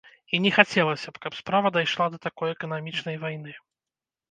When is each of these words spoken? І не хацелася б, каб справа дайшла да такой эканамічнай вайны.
І 0.35 0.37
не 0.45 0.51
хацелася 0.55 1.13
б, 1.17 1.21
каб 1.25 1.37
справа 1.41 1.73
дайшла 1.77 2.09
да 2.15 2.21
такой 2.27 2.55
эканамічнай 2.57 3.23
вайны. 3.27 3.57